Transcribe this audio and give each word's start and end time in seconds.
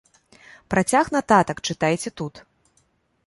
Працяг 0.73 1.05
нататак 1.17 1.57
чытайце 1.71 2.09
тут. 2.21 2.33